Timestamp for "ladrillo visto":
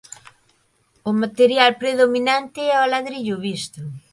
2.93-3.79